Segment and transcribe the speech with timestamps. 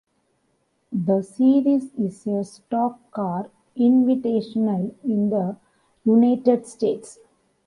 [0.91, 5.57] The series is a stock car invitational in the
[6.05, 7.19] United States.